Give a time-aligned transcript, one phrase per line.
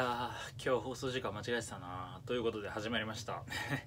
[0.00, 3.42] やー今日放送時間間違えてたなということで始まりました、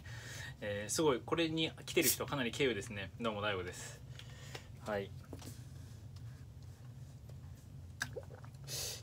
[0.61, 3.11] えーすごいこれに来てる人かなり経由ですね。
[3.19, 3.99] どうも大悟です。
[4.85, 5.09] はい。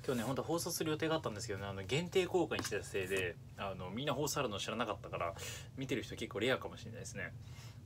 [0.07, 1.67] 今日ね本当放送する予定があったんですけどね。
[1.67, 5.35] あの限定公開にしてたせいであのみんな放送あるの知らなかったから
[5.77, 7.33] 見てる人結構レアかもしれないですね。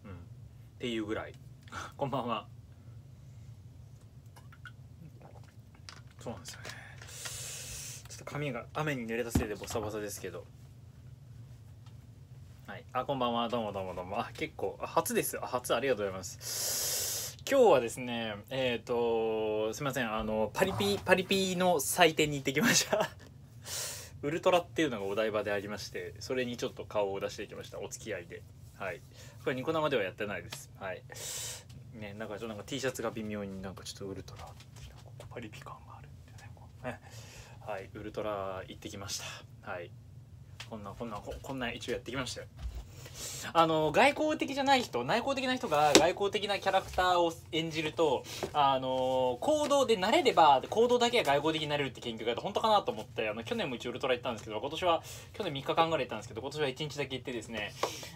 [0.05, 0.11] うん。
[0.11, 0.15] っ
[0.79, 1.35] ていうぐらい。
[1.97, 2.47] こんばんは。
[6.21, 6.84] そうなんですよね。
[8.35, 10.45] 髪が雨に濡れたせいでボサボサですけど。
[12.67, 12.85] はい。
[12.93, 13.49] あこんばんは。
[13.49, 14.19] どうもどうもどうも。
[14.19, 17.39] あ結構初です初ありがとうございます。
[17.49, 20.13] 今日はですねえっ、とすみません。
[20.13, 23.09] あのパリピパリピの祭典に行ってきました。
[24.23, 27.79] ウルトラっていうのがお台場でありましてそれにちょっと顔を出してきました。
[27.79, 28.43] お付き合いで。
[28.81, 29.01] はい。
[29.45, 30.73] これニコ生ではやってないです。
[30.81, 31.05] はい。
[32.01, 34.49] ねなんかちょっとなんか T シャツが微妙になんかちょっとウルトラっ
[34.83, 36.99] てなんかこうパリピ感があるっていうねこうね。
[37.67, 39.23] はいウルトラ行ってきまし
[39.63, 39.71] た。
[39.71, 39.91] はい。
[40.69, 42.47] こんなこんなここんな一応やってきましたよ。
[43.53, 57.73] あの外交的じゃない人内向的な人が外交的なキャラクターを演じるとあの行動で慣れれば行動だけが外交的になれるって研究が本当かなと思ってあの去年も一応ウルトラ行ったんですけど今年は去年3日間ぐらい行ったんですけど今年は1日だけ行ってですね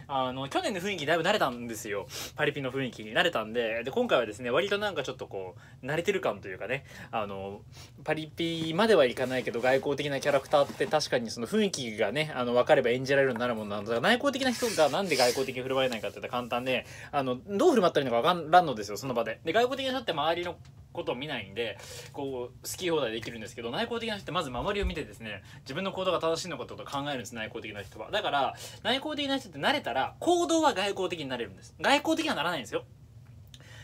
[0.06, 2.06] あの去年の雰囲気だいぶ慣れたんですよ。
[2.36, 7.60] パリピの雰囲気に慣れたんでで今回はですね割となんかちょっとこう慣れてる感というかねあの
[8.04, 19.40] パリピまではいかないけど外交的なキャラクターって確かにその雰囲気がねあの分かれば演じられるようになるものなんだから内向的な人がなんで外交的に振る舞えないかって言ったら簡単であのどう振る舞ったらいいのか分からんのですよその場で。
[19.44, 20.56] で外交的な人って周りの
[20.92, 21.78] ことを見ないんで
[22.12, 28.10] こう好き放題できるんですけど内向的な人ってまず周りを見てですね自分の行動が正しいのかってことを考えるんです内向的な人は。
[28.10, 31.74] だから内向的な人って慣れたら行動は外交的になれるんです。
[31.80, 32.84] 外交的にはならないんですよ。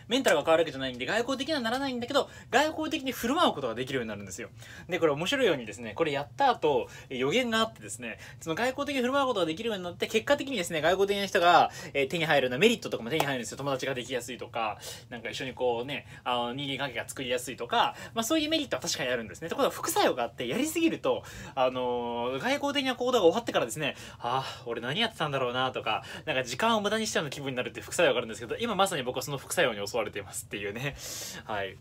[0.09, 4.49] メンタルが変わるわけじゃないんで外交的にはならないんだけど外交的に振る舞うことができるようになるんですよ。
[4.89, 13.59] でこれ面白いようにですねこれやった後予言があってですねその外交的に振る舞うことができるようになって結果的にですね外交的な人が、えー手に入るようなメリットとかも手に入るんですよ。
[13.59, 14.79] 友達ができやすいとか
[15.11, 19.49] なんか一緒にこうねあの人間関係が作りやすいとか、まあ、そういうメリットは確かにあるんですね。
[19.49, 30.97] ところが副作用があってやりすぎるとあのー外交的な行動が終わってからですねああ俺何やってたんだろうなとかなんか時間を無駄にしたような気分になるって副作用があるんですけど今まさに僕はその副作用に襲われていますっていうね
[31.45, 31.77] はいっ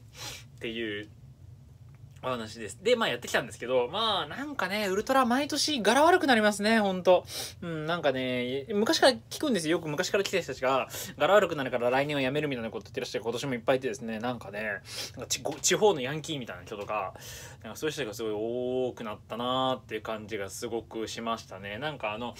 [0.59, 1.09] ていう
[2.23, 2.79] お話です。
[2.81, 7.25] で、まあやってきたんですけど、まあなんかね、ウルトラ毎年柄悪くなりますね、ほんと。
[7.61, 9.73] うん、なんかね、昔から聞くんですよ。
[9.73, 10.87] よく昔から来た人たちが、
[11.17, 14.61] 柄悪くなるから来年は辞めるみたいなこと言ってらっしゃる今年もいっぱいいてですね、なんかね、
[15.17, 17.13] なんか地地方のヤンキーみたいな人とか、
[17.61, 18.31] なんかそういう人がすごい
[18.89, 21.77] 多くなったなーっていう感じがすごくしましたね。
[21.77, 22.35] なんかあの、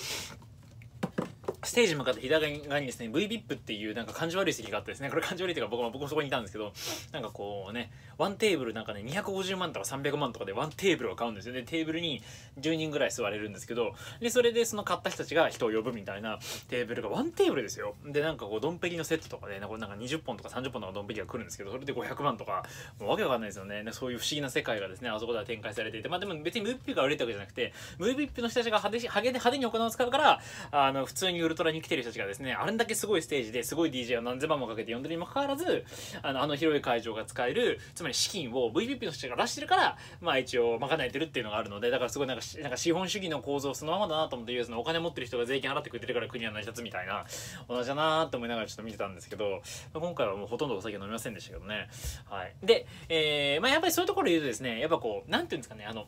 [1.63, 6.73] ステージ向かって左側にですね VVIP っていうなんか感じ悪い席があってですねこれ感じ悪いっていうか僕も僕もそこにいたんですけど
[7.11, 11.63] なんかこうねワンテーブルなんかね250万とか300万とかでワンテーブルを買うんですよね。
[11.63, 12.21] テーブルに
[12.59, 17.95] 10人ぐらい座れるんですけどでそれでその買った人たちが人を呼ぶみたいなテーブルがワンテーブルですよ。
[18.05, 22.63] でなんかこうドンペリのセットとかでなんかなんか20本とか30本とかドンペリが来るんですけどそれで500万とか
[22.99, 23.83] もうわけわかんないですよね。
[23.91, 30.41] そういう不思議な世界がですねあそこでは展開されていてまあでも別にムービップが売れたわけじゃなくてムービップの人たちが派手派手に行うを使うから
[30.71, 35.85] あの普通にウルトラに来てる人たちがですねあれだけすごいステージですごい DJ を何千万もかけて呼んでるにもかかわらず
[36.21, 47.25] あのあの広い会場が使えるつまり資金を VVP の人が出してるからまあ一応賄えてるっていうのがあるのでだからすごいなんかなんか資本主義の構造そのままだなと思って言うそのお金持ってる人が税金払ってくれてるから国は成り立つみたいな
[47.67, 49.61] 同じだなと思いながらちょっと見てたんですけど
[49.93, 51.89] 今回はもうほとんどお酒飲みませんでしたけどね。
[52.29, 52.53] はい。
[52.63, 56.07] で、えー、まあやっぱりそういうところで言うとですねやっぱこうなんていうんですかねあの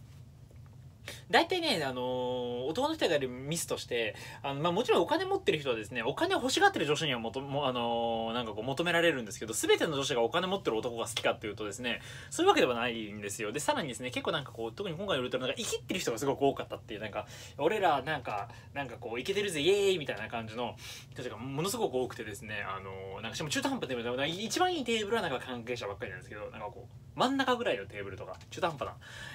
[1.30, 13.52] 大体ね、あのー男の人がやるミスとしてあの、まあ、もちろんお金持ってる人はですねお金を欲しがってる女子にはもとも、あのーなんかこう求められるんですけど全ての女子がお金持ってる男が好きかっていうとですねそういうわけではないんですよ。
[13.52, 17.28] でさらにですね結構なんかこう特に今回のウルトラなんか生きってる人がすごく多かったっていうなんか
[17.58, 20.76] 俺らなんかなんかこうイケてるぜイエーイみたいな感じの
[21.12, 28.94] 人たちがものすごく多くてですねあのーなんかしかも中途半端でなんか一番いいテーブルはなんか関係者ばっかりなんですけどなんかこう真ん中ぐらいのテーブルとか中途半端な、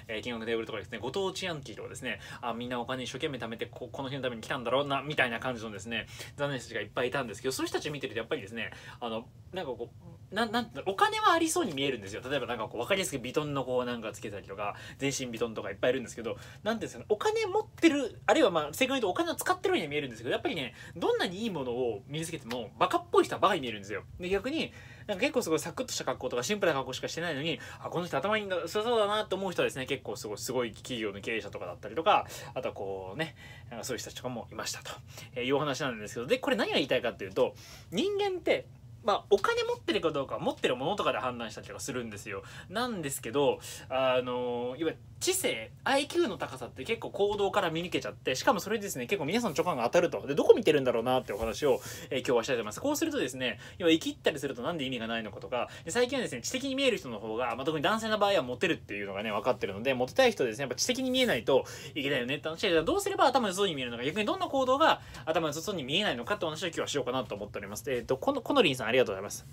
[0.09, 6.07] えー金額のテーブルとかですねご当地ヤンキーとかですねあみんなお金一生懸命貯めてここの日のために来たんだろうなみたいな感じのですね
[6.37, 8.71] 残念な人がいっぱいいたんですけどそういう人たち見てるとやっぱりですね
[9.01, 12.23] あのなんかこうなんなんてお金はありそうに見えるんですよ。
[12.29, 24.05] 例えばなんかこう分かりやすくビトンのこうなんかつけたりとか全身ビトンとかいっぱいいるんですけどなんていうんですかねお金持ってるあるいはまあ正確に言うとお金を使ってるように見えるんですけどやっぱりねどんなにいいものを身につけてもバカっぽい人はバカに見えるんですよ。
[24.21, 24.73] で逆に
[25.11, 33.35] なんか結構すごいサクッとした格好とかシンプルな格好しかしてないのにあこの人頭いいんだ良さそうだなと思う人はですね結構すごいすごい企業の経営者とかだったりとかあとはこうね
[33.71, 34.93] なんかそういう人たちとかもいましたと、
[35.35, 37.55] えーいうお話なんですけどでこれ何が言いたいかっていうと
[37.91, 38.67] 人間って
[39.03, 42.43] まあ、お金持ってるかどうか持ってるものとかで判断したりとかするんですよ。
[42.69, 43.59] なんですけど、
[43.89, 50.27] あの、いわゆる知性 IQ の高さって結構行動から見抜けちゃってしかもそれですね結構皆さんの直感が当たると。
[50.27, 52.81] でどこ見てるんだろうなってお話を、えー、今日はしたいと思います。
[52.81, 61.65] こうするとですね要は生きったりするとなんで意味がないのかとか最近はですね知的に見える人の方が、まあ、特に男性の場合はモテるっていうのがね分かってるのでモテたい人ですねやっぱ知的に見えないと
[61.95, 62.37] いけないよね。
[62.37, 67.85] って話でどうすれば頭良そうに見えるのか逆にどんな行動が頭良さそうに見えないのかってお話を今日はしようかなと思っております。
[67.93, 69.47] えっ、ー、とこのコノリンさんありがとうございます。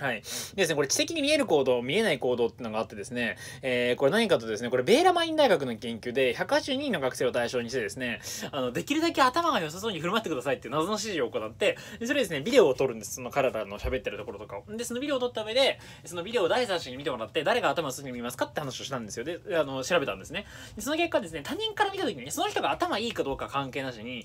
[0.00, 0.16] はい。
[0.16, 0.22] で
[0.56, 13.14] ですね、これ知的に見える行動、見えない行動っていうのがあってですね、えー、これ何かとですね、これベーラマイン大学の研究で182人の学生を対象にしてですね、あの、できるだけ頭が良さそうに振る舞ってくださいっていう謎の指示を行って、でそれですね、ビデオを撮るんです。
[13.14, 14.64] その彼らの喋ってるところとかを。
[14.76, 19.24] で、そのビデオを撮った上で、そのビデオを第三者に見てもらって、誰が頭良さそうに見ますかって話をしたんですよ。
[19.24, 20.46] で、あの、調べたんですね。
[20.76, 24.24] でその結果ですね、他人から見た時に、その人が頭いいかどうか関係なしに、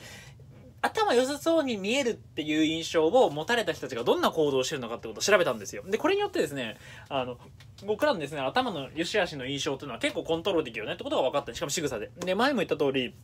[0.81, 5.83] 頭良さそうに見えるっていう印象を持たれた人たちがどんな行動をしてるのかってことを調べたんですよ。
[5.87, 6.77] で、これによってですね、
[7.09, 7.37] あの、
[7.85, 12.11] 僕らのですね、頭の良し悪しの印象っていうのは結構コントロールできるよねってことが分かったしかも仕草で。
[12.19, 13.15] で、前も言った通り、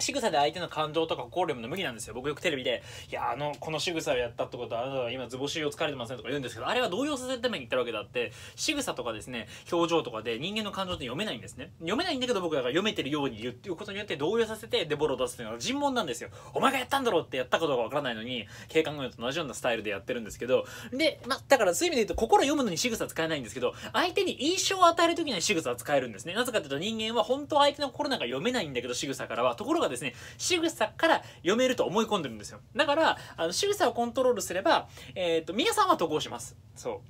[0.00, 2.14] 仕草で相手の感情とか心読むの無理なんですよ。
[2.14, 11.72] 僕よくテレビで、いや、あの、この仕草をやったってことは、あなたは今図星を疲れてませんとか言うんですけど、あれは動揺させるために言ったわけだって、仕草とかですね、表情とかで人間の感情って読めないんですね。
[11.80, 16.30] 読めないんだけど僕らが読めてるように言っていうことによって動揺させてデボロを出すっていうのは尋問なんですよ。
[16.54, 26.34] お前がやったんだろうってやったことがわからないのに、警官軍と同じようなスタイルでやってるんですけど、で、まだからそういう意味で言うと、心読むのに仕草使えないんですけど、相手に印象を与える時には仕草は使えるんですね。
[26.34, 29.56] なぜかというと人間は本当相手の心なんか読めないんだけど、仕草からは。
[29.56, 32.60] ところがですね、仕草から読めると思い込んでるんですよ。
[32.74, 36.56] だから、あの、仕草をコントロールすれば、えっ、ー、と、皆さんは渡航します。
[36.74, 37.02] そ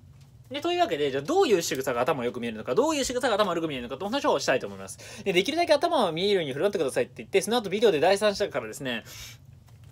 [0.51, 0.55] う。
[0.55, 5.23] で、というわけで、じゃあどういう仕草が頭よく見えるのか、どういう仕草が頭悪く見えるのかと話をしたいと思います。
[5.23, 9.05] で、できるだけ頭を見えるように振る舞ってくださいって言って、その後ビデオで第三者からですね、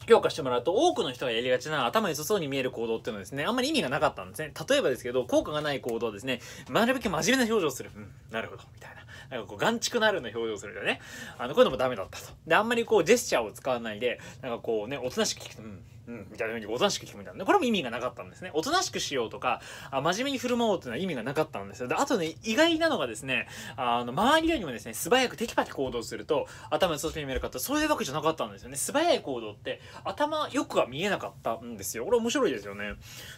[0.08, 4.52] 評価してもらうと多くの人がやりがちな頭良さそうに見える行動っていうのはですね、あんまり意味がなかったんですね。
[4.68, 6.40] 例えばですけど、効果がない行動はですね、
[6.70, 7.90] なるべく真面目な表情をする。
[7.94, 8.98] うん、なるほど、みたいな。
[9.30, 11.00] なんかこう、眼畜なるような表情をするよね。
[11.38, 12.24] あの、こういうのもダメだったと。
[12.46, 17.44] で、あんまりこう、ジェスチャーを使わないで、なんかこうね、おとなしく聞くと、うん、うん、みたいな風におとなしく聞くみたいな。
[17.44, 18.50] これも意味がなかったんですね。
[18.54, 19.60] おとなしくしようとか、
[19.90, 21.88] あ真面目に振る舞おうっていうのは意味がなかったんですよ。
[21.88, 23.46] で、あとね、意外なのがですね、
[23.76, 28.76] あの、周りよりもですね、素早くテキパキ行動すると、頭に外に見える方、そういうわけじゃなかったんですよね。
[28.76, 32.06] 素早い行動って、頭よくは見えなかったんですよ。
[32.06, 32.94] これ面白いですよね。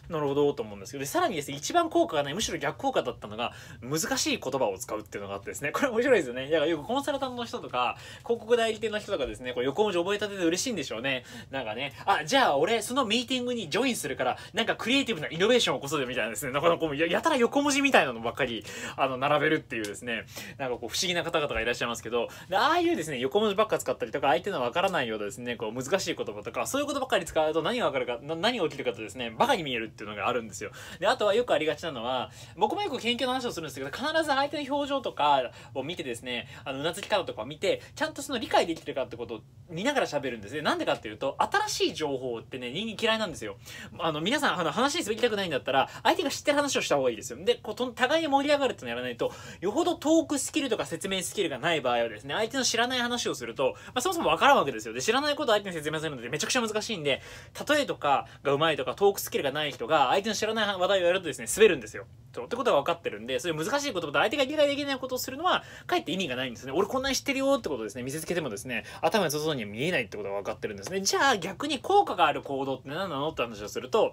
[0.08, 3.52] なるほど、と思うんですけど、さらにですね、一番効果がない、むしろ逆効果だったのが、
[3.82, 6.48] 難しい言葉を使うっていうのがあってですね、これ面白いですよね。
[6.48, 11.24] だからよくコンサルタントの人とか、広告代理店の人とかですね、これ横文字覚えたてで嬉しいんでしょうね。
[11.50, 18.64] なんかね、あ、じゃあ俺、そのミーティングにジョインするから、なんかクリエイティブなイノベーションを起こそうよみたいなですね、なかなかややたら横文字みたいなのばっかり、
[18.96, 20.26] あの、並べるっていうですね、
[20.58, 30.70] なんかこう不思議な方々がいらっしゃいますけど、ああいうですね、横文字ばっか使ったりとか、相手のわからないようなですね、こう難しい言葉とか、そういうことばっかり使うと何がわかるか、何が起きるかとですね、バカに見えるっていうのがあるんですよ。
[30.98, 39.40] で、あとはよくありがちなのは、僕もよく研究の話をするんですけど、必ず相手の表情とかを見てですね、あの、うなずき方とかを見て、ちゃんとその理解できてるかってことを
[39.70, 40.62] 見ながら喋るんですね。
[40.62, 43.56] なんでかっていうと、新しい情報ってね、人間嫌いなんですよ。
[43.98, 47.38] あの、皆さん、あの、話に滑りたくないんだったら、相手が知ってる話をした方がいいですよ。
[47.42, 54.94] で、こう、互いに盛り上がるってのやらないと、よほどトークスキルとか説明スキルがない場合はですね、相手の知らない話をすると、まあ、そもそもわからんわけですよ。
[54.94, 57.22] で、知らないことを相手に説明するのでめちゃくちゃ難しいんで、
[57.68, 62.06] 例えとかが上手いとか、トークスキルがない人が、相手の知らない話題をやるとですね、滑るんですよ。
[62.32, 66.72] とってことが分かってるんで、そういう難しいことと相手が理解できないことをするのは、かえって意味がないんですね。
[66.72, 71.00] 俺こんなに知ってるよってことですね、見せつけてもですね、頭に外には見えないってことが分かってるんですね。
[71.00, 73.28] じゃあ逆に効果がある行動って何なの？
[73.30, 74.12] って話をすると、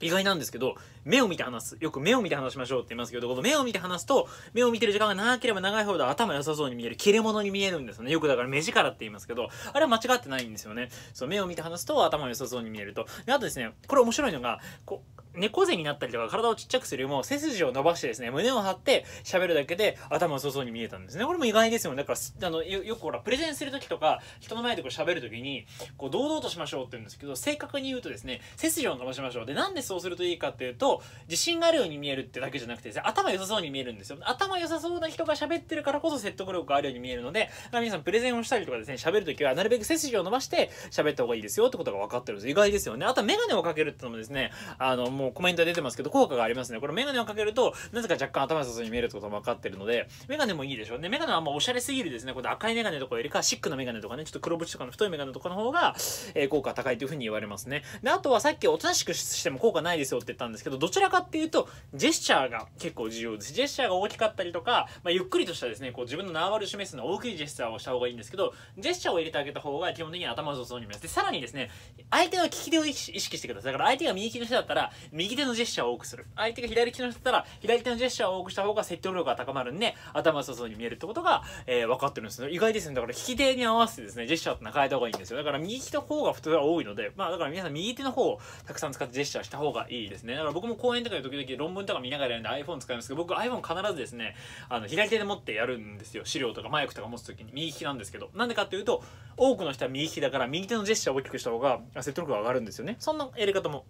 [0.00, 0.74] 意外なんですけど、
[1.04, 1.76] 目を見て話す。
[1.80, 6.96] よく目を見て話しましょうって言いますけど、この目を見て話すと、目を見てる時間が長ければ長いほど頭良さそうに見える。
[6.96, 8.10] 切れ者に見えるんですよね。
[8.10, 10.88] よくだから目力って言いますけど、あれは間違ってないんですよね。
[11.12, 13.06] そう、目を見て話すと頭良さそうに見えると。
[13.26, 21.24] あとですね、これ面白いのが、こう、猫背になったりとか体をちっちゃくするよりも背筋を伸ばしてですね、胸を張って喋るだけで頭をそそうに見えたんですね。
[21.24, 21.96] これも意外ですよね。
[22.02, 29.46] だから、あの、よよくほら、プレゼンするときとか、人の前でこう喋るときに、こう、堂々としましょうって言うんですけど、正確に言うとですね、背筋を伸ばしましょう。
[29.46, 30.93] で、なんでそうするといいかっていうと、
[31.28, 34.18] 自信があるように見えるってだけじゃなくてですね、頭良さそうに見えるんですよ。
[34.22, 42.50] 頭良さそうな人が喋ってるからこそ説得力があるように見えるので、皆さんプレゼンをしたりとかですね、喋るときはなるべく背筋を伸ばして喋った方がいいですよってことが分かってるんです。
[42.50, 43.06] 意外ですよね。
[43.06, 46.80] あとはメガネをかけるってのもですね、あの、もうコメントで出てますけど、効果がありますね。
[46.80, 51.08] これメガネをかけると、なぜか若干頭の外に見えるってことも分かってるので、メガネもいいでしょうね。
[51.08, 52.32] メガネはあんまおしゃれすぎるですね。
[52.32, 55.94] これ赤いメガネとかよりか、シックなメガネとかね、ちょっと黒縁とかの太いメガネとかの方が、
[56.34, 57.82] えー、効果高いというふうに言われますね。
[58.02, 63.54] で、あとはさっきおとなしくしても効果ないですよって言ったんですけど、どちらかっていうと、ジェスチャーが結構重要です。
[63.54, 71.00] ジェスチャーが大きかったりとか、まあ、ゆっくりとしたですね、こう自分の縄張りを示すの大きいジェスチャーをした方がいいんですけど、ジェスチャーを入れてあげた方が基本的に頭を外に見ます。
[71.00, 71.70] で、さらにですね、
[72.10, 73.72] 相手の利き手を意識してください。
[73.72, 76.26] だから相手が右利きの人だったら、右手のジェスチャーを多くする。
[76.36, 82.50] 相手が左手の人だったら、左手のジェスチャーを多くした方が説得力が高まるんで、頭良さそうに見えるってことが、えー、分かってるんですよ。
[82.50, 82.94] 意外ですね。
[82.94, 85.38] だから利き手に合わせてですね、ジェスチャーって変えた方がいいんですよ。
[85.38, 90.34] だから右手の方が普通は多いので、まあだから皆さん右手の方をたくさん使ってジェスチャーした方がいいですね。
[90.34, 94.34] だから僕も講演とかで時々論文とか見ながらやるんで iPhone 使いますけど、僕 iPhone 必ずですね、
[94.68, 96.24] あの、左手で持ってやるんですよ。
[96.24, 98.30] 資料とかマイクとか持つ時に右利きなんですけど。
[98.34, 99.02] なんでかっていうと、
[99.36, 102.96] 多くの人は右利きだから右手のジェスチャーを大きくした方が説得力が上がるんですよね。
[102.98, 103.84] そんなやり方も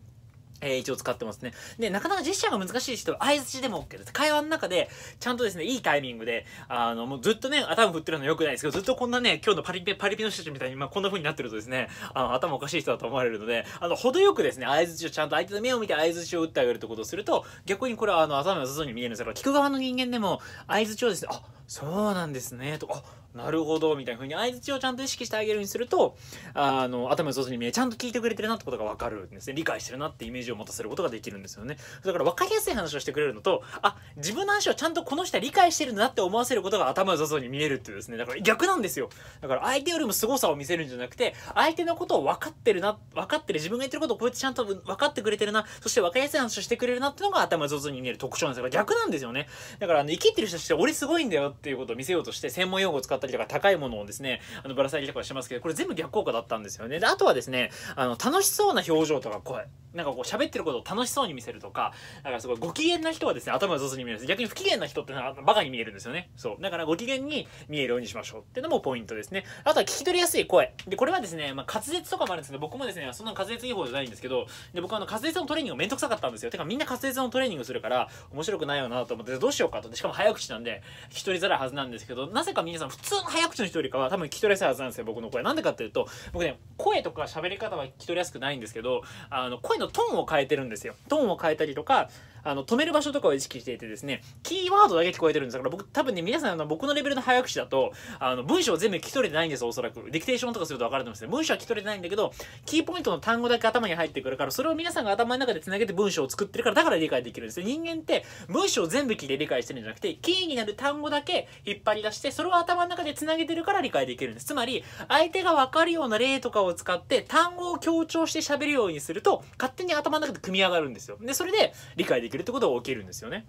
[0.64, 1.52] えー、一応使ってますね。
[1.78, 4.12] で、なかなかジェスチャーが難しい人は相槌でも OK です。
[4.12, 4.88] 会話の中で、
[5.21, 23.02] ちゃんとですね、いいタイミングで、あの、もうずっとね、頭振ってるの良くないですけど、ずっとこんなね、今日のパリピ、パリピの人たちみたいに、まあ、こんな風になってるとですね、あの、頭おかしい人だと思われるので、あの、程よくですね、相槌をちゃんと相手の目を見て相槌を打ってあげるってことをすると、逆にこれはあの、頭良さそうに見えるんですから、聞く側の人間でも、相槌をですね、あ、そうなんですね、と、あ、
[23.35, 26.16] なるほど、みたいな風に相槌をちゃんと意識してあげるようにすると、
[26.52, 29.54] あの、頭の上に見え、ちゃんと聞いてくれてるなってことがわかるんですね。
[29.54, 31.78] 理解してるなってイメージを持たせることができるんですよね。
[32.04, 38.18] だから分かりやすい話をしてくれるのと、あ、自分の話をちゃんとこの人は理解してるんだなって思わせることが頭の上に見えるっていうですね。
[38.18, 39.09] だから逆なんですよ。
[39.40, 48.68] だから相手よりも凄さを見せるんじゃなくて、相手のことを分かってるな、分かってる、自分が言ってることをこうやってちゃんと分かってくれてるな、そして分かりやすい話をしてくれるなっていうのが頭上手に見える特徴なんですよ。
[48.68, 49.49] 逆なんですよね。
[49.80, 56.99] だからあの、生きてる人として俺すごいんだよっていうことを見せようとして、専門用語を使ったりとか高いものをですね、あの、ぶら下げとかしますけど、これ全部逆効果だったんですよね。
[56.99, 59.66] で、あとはですね、あの、楽しそうな表情とか声。
[59.94, 64.28] なんかこう喋ってることを楽しそうに見せるとか、だからすごいご機嫌な人はですね、頭が上手に見えるんです。
[64.28, 66.30] 逆に不機嫌な人ってのはバカに見えるんですよね。
[66.37, 66.62] そう。
[66.62, 69.44] だからご機嫌に見えるようにしましょうっていうのもポイントですね。
[69.62, 70.75] あとは聞き取りやすい声。
[70.88, 76.50] で、これはですね、まあ、滑舌とかもあるんですけど、僕もですね、そんな滑舌いい方じゃないんですけど、で、僕はあの滑舌のトレーニングめんどくさかったんですよ。
[76.50, 79.94] てかみんな滑舌のトレーニングするから面白くないよなと思って、どうしようかと。
[79.94, 85.42] しかも早口なんで、聞き取りづらいはずなんですけど、なぜか皆さん普通の早口の人よりかは多分聞き取りやすいはずなんですよ、僕の声。
[85.42, 90.94] なんでかっていうと、僕ね、声とか喋り方は聞き取りやすくないんですけど、あの、声のトーンを変えてるんですよ。
[91.08, 92.08] トーンを変えたりとか、
[92.44, 100.10] あの、止める場所とかを意識していてですね、キーワードだけ聞こえてるんですだから僕、多分ね、皆さんあの、僕のレベルの早口だと、あの、文章全部聞き取れてないんですよ、おそらく。
[100.10, 101.28] ディクテーションとかすると分かると思うんですね。
[101.28, 102.32] 文章は聞き取れてないんだけど、
[102.66, 107.66] キーポイントの単語だけ頭に入ってくるから、それを皆さんが頭の中で繋げて文章を作ってるから、だから理解できるんですよ。
[107.66, 114.46] 人間って、文章を全部聞いて理解してるんじゃなくて、キーになる単語だけ引っ張り出して、それを頭の中で繋げてるから理解できるんです。
[114.46, 121.16] つまり、相手が分かるような例とかを使って、単語を強調して喋るようにすると、勝手に頭の中で組み上がるんですよ。
[121.20, 123.46] で、それで理解できるってことが起きるんですよね。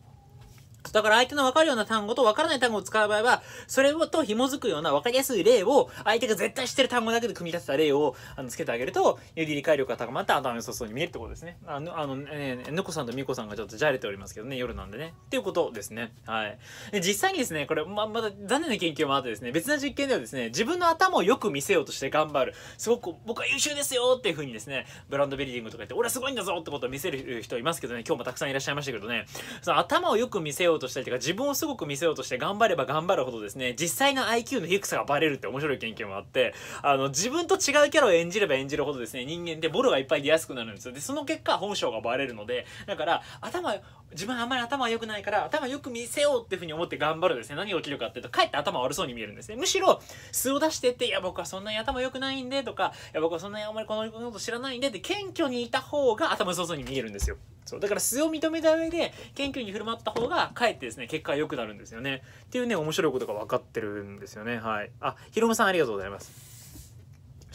[0.92, 11.58] だから相手の分かるような単語と分からない単語を使う場合は、それと紐づくような分かりやすい例を、相手が絶対知ってる単語だけで組み立てた例を、あの、つけてあげると、より理解力が高まって頭良さそうに見えるってことですね。
[11.66, 15.14] あの、あの、ね、ぬこさんとみこさんがちょっとじゃれておりますけどね、夜なんでね。
[15.28, 16.14] っていうことですね。
[16.26, 16.60] はい。
[17.02, 22.54] 実際にですね、これ、ま、まだ残念な研究もあってですね、別な実験ではですね、自分の頭をよく見せようとして頑張る。
[22.78, 29.26] すごく、僕は優秀ですよっていう風にですね、ブランドビルディングとか言って、俺はすごいんだぞってことを見せる人いますけどね、今日もたくさんいらっしゃいましたけどね、
[29.62, 40.94] その頭をよく見せようとしたりとか、自分をすごく見せようとして頑張れば頑張るほどですね、実際の IQ の低さがバレるって面白い研究もあって、あの、自分と違うキャラを演じれば演じるほどですね、人間ってボロがいっぱい出やすくなるんですよ。
[40.94, 43.76] で、その結果、本性がバレるので、だから、頭、
[44.12, 49.56] 自分あんまり頭良くないから、頭良く見せようっていうふうに思って頑張るですね、何が起きるかっていうと、かえって頭悪そうに見えるんですね。
[49.56, 50.02] むしろ、
[50.32, 57.38] 素を出してって、いや、僕はそんなに頭良くないんで、とか、いや、僕はそんなにあんまりこのこと知らないんでって、謙虚にいた方が頭良さそうに見えるんですよ。
[57.66, 57.80] そう。
[57.80, 62.24] だから素を認めた上で、謙虚に振る舞った方が、かえってですね、結果が良くなるんですよね。
[62.46, 64.58] っていうね、面白いことが分かってるんですよね。
[64.58, 64.92] はい。
[65.02, 66.55] あ、ひろむさんありがとうございます。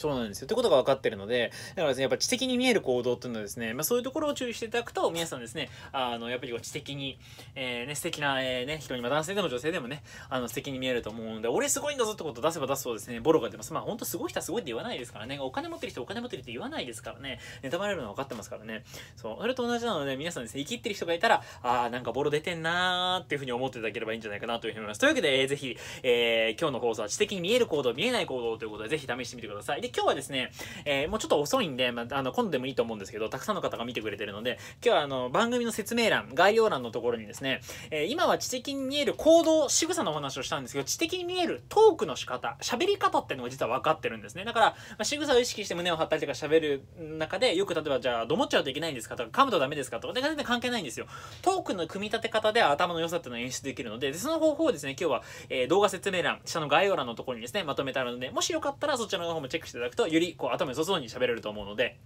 [0.01, 0.47] そうなんですよ。
[0.47, 7.19] ってことが分かってるので、だからですね、やっぱ知的に見える行動っていうのはですね、まあそういうところを注意していただくと、皆さんですね、あの、やっぱり知的に、
[7.55, 13.73] えー、ね、素敵な、えー、ね、人に、まあ男性でも女性でもね、あの、素敵に見えると思うので、俺すごいんだぞってことを出せば出すとですね、ボロが出ます。
[13.73, 18.85] まあ本当すごい人はすごいって言わないですからね、お金持ってる人お金持ってるって言わないですからね、ネタバレるのは分かってますからね。
[19.17, 19.37] そう。
[19.41, 25.01] それと同じなので、皆さんですね、生きってる人がいたら、ああ、なんかボロ出てんなーっていうふうに思っていただければいいんじゃないかなというふうに思います。
[25.01, 29.81] というわけで、えー、ぜひ、えー、今日の放送は知的に見える行動、見えない行動ということで、ぜひ試してみてください。
[29.95, 30.51] 今日はですね、
[30.85, 44.45] えー、もうちょっと遅いんで、まあ、あの、今度でもいいと思うんですけど、たくさんの方が見てくれてるので、今日はあの、番組の説明欄、概要欄のところにですね、えー、今は知的に見える行動、仕草のお話をしたんですけど、知的に見えるトークの仕方、喋り方っていうのが実は分かってるんですね。
[44.45, 46.83] だから、まあ、仕草を意識して胸を張ったりとか喋る
[47.19, 51.07] 中で、よく例えばじゃあ、どもっちゃうといけないんですかとか、噛むとダメですかとか、全然関係ないんですよ。
[51.43, 61.99] トークの組み立て方で頭の良さっていうのを演出できるので、でその方法をですね、今日は、えー、動画説明欄、下の概要欄のところにですね、まとめてあるので、もしよかったらそちらの方もチェックしてただくと、よりこう頭良さそうに喋れると思うので、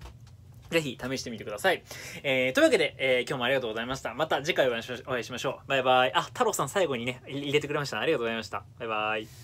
[0.71, 1.83] ぜひ試してみてください。
[2.23, 4.15] えー、というわけで、えー、今日もありがとうございました。
[4.15, 5.69] また次回お会いしましょう。
[5.69, 6.13] バイバイ。
[6.15, 8.01] あ、太郎さん最後にね、入れてくれました。
[8.01, 8.65] ありがとうございました。
[8.79, 9.44] バイバイ。